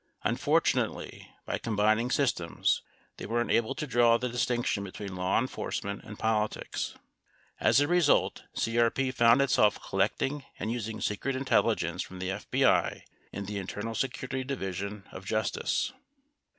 Unfortunately, 0.23 1.29
by 1.45 1.59
combining 1.59 2.09
systems, 2.09 2.81
they 3.17 3.27
weren't 3.27 3.51
able 3.51 3.75
to 3.75 3.85
draw" 3.85 4.17
the 4.17 4.29
distinction 4.29 4.83
between 4.83 5.13
law 5.15 5.37
enforce 5.37 5.83
ment 5.83 6.03
and 6.03 6.17
politics. 6.17 6.95
As 7.59 7.79
a 7.79 7.87
result, 7.87 8.41
CEP 8.55 9.13
found 9.13 9.43
itself 9.43 9.77
collecting 9.79 10.43
and 10.57 10.71
using 10.71 11.01
secret 11.01 11.35
intelligence 11.35 12.01
from 12.01 12.17
the 12.17 12.29
FBI, 12.29 13.03
and 13.31 13.45
the 13.45 13.59
Internal 13.59 13.93
Security 13.93 14.43
Division 14.43 15.03
of 15.11 15.23
Justice. 15.23 15.93